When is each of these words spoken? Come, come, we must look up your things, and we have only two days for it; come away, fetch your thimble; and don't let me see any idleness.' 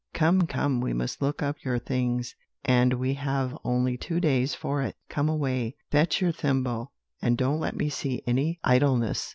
Come, 0.15 0.47
come, 0.47 0.81
we 0.81 0.93
must 0.93 1.21
look 1.21 1.43
up 1.43 1.63
your 1.63 1.77
things, 1.77 2.33
and 2.65 2.93
we 2.93 3.13
have 3.13 3.55
only 3.63 3.97
two 3.97 4.19
days 4.19 4.55
for 4.55 4.81
it; 4.81 4.95
come 5.09 5.29
away, 5.29 5.75
fetch 5.91 6.19
your 6.21 6.31
thimble; 6.31 6.91
and 7.21 7.37
don't 7.37 7.59
let 7.59 7.75
me 7.75 7.87
see 7.87 8.23
any 8.25 8.59
idleness.' 8.63 9.29